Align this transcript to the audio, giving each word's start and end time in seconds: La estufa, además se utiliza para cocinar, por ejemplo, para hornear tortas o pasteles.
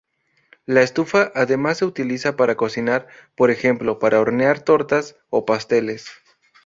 La 0.65 0.81
estufa, 0.81 1.31
además 1.35 1.77
se 1.77 1.85
utiliza 1.85 2.35
para 2.35 2.55
cocinar, 2.57 3.07
por 3.35 3.51
ejemplo, 3.51 3.99
para 3.99 4.19
hornear 4.19 4.61
tortas 4.61 5.15
o 5.29 5.45
pasteles. 5.45 6.07